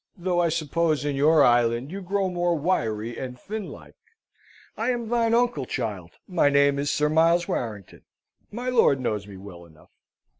Though 0.17 0.39
I 0.39 0.49
suppose 0.49 1.05
in 1.05 1.15
your 1.15 1.43
island 1.43 1.91
you 1.91 2.01
grow 2.01 2.27
more 2.27 2.57
wiry 2.57 3.19
and 3.19 3.39
thin 3.39 3.67
like. 3.67 3.93
I 4.75 4.89
am 4.89 5.09
thine 5.09 5.35
uncle, 5.35 5.67
child. 5.67 6.13
My 6.27 6.49
name 6.49 6.79
is 6.79 6.89
Sir 6.89 7.07
Miles 7.07 7.47
Warrington. 7.47 8.01
My 8.49 8.69
lord 8.69 8.99
knows 8.99 9.27
me 9.27 9.37
well 9.37 9.63
enough." 9.63 9.91